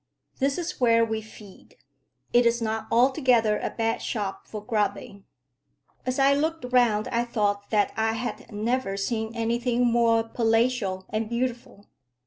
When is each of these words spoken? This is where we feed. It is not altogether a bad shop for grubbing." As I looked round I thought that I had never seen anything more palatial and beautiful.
This 0.39 0.57
is 0.57 0.81
where 0.81 1.05
we 1.05 1.21
feed. 1.21 1.75
It 2.33 2.47
is 2.47 2.59
not 2.59 2.87
altogether 2.91 3.59
a 3.59 3.69
bad 3.69 4.01
shop 4.01 4.47
for 4.47 4.59
grubbing." 4.65 5.25
As 6.07 6.17
I 6.17 6.33
looked 6.33 6.65
round 6.73 7.07
I 7.09 7.23
thought 7.23 7.69
that 7.69 7.93
I 7.95 8.13
had 8.13 8.51
never 8.51 8.97
seen 8.97 9.35
anything 9.35 9.85
more 9.85 10.23
palatial 10.23 11.05
and 11.09 11.29
beautiful. 11.29 11.85